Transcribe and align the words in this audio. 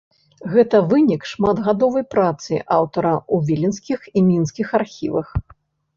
Гэта 0.53 0.79
вынік 0.93 1.27
шматгадовай 1.31 2.05
працы 2.15 2.53
аўтара 2.79 3.11
ў 3.33 3.37
віленскіх 3.51 3.99
і 4.17 4.29
мінскіх 4.29 4.67
архівах. 4.81 5.27